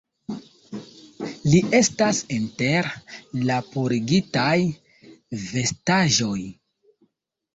Li 1.51 1.59
estas 1.79 2.21
inter 2.37 2.89
la 3.49 3.57
purigitaj 3.75 4.55
vestaĵoj 5.43 6.41